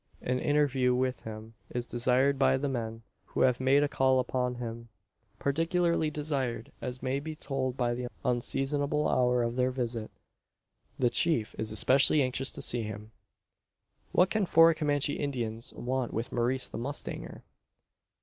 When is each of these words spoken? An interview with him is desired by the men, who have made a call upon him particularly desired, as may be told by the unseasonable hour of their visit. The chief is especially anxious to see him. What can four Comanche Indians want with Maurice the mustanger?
An 0.23 0.39
interview 0.39 0.95
with 0.95 1.19
him 1.25 1.53
is 1.69 1.87
desired 1.87 2.39
by 2.39 2.57
the 2.57 2.67
men, 2.67 3.03
who 3.25 3.41
have 3.41 3.59
made 3.59 3.83
a 3.83 3.87
call 3.87 4.19
upon 4.19 4.55
him 4.55 4.89
particularly 5.37 6.09
desired, 6.09 6.71
as 6.81 7.03
may 7.03 7.19
be 7.19 7.35
told 7.35 7.77
by 7.77 7.93
the 7.93 8.07
unseasonable 8.25 9.07
hour 9.07 9.43
of 9.43 9.57
their 9.57 9.69
visit. 9.69 10.09
The 10.97 11.11
chief 11.11 11.53
is 11.59 11.71
especially 11.71 12.23
anxious 12.23 12.49
to 12.53 12.63
see 12.63 12.81
him. 12.81 13.11
What 14.11 14.31
can 14.31 14.47
four 14.47 14.73
Comanche 14.73 15.13
Indians 15.19 15.71
want 15.75 16.11
with 16.15 16.31
Maurice 16.31 16.67
the 16.67 16.79
mustanger? 16.79 17.43